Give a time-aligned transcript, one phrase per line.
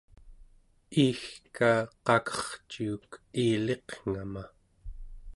[1.03, 1.71] iigka
[2.05, 3.07] qakerciuk
[3.43, 4.43] iiliqngama